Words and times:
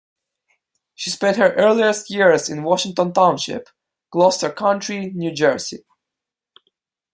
She 0.95 1.11
spent 1.11 1.37
her 1.37 1.53
earliest 1.53 2.09
years 2.09 2.49
in 2.49 2.63
Washington 2.63 3.13
Township, 3.13 3.69
Gloucester 4.09 4.51
County, 4.51 5.11
New 5.11 5.31
Jersey. 5.31 5.85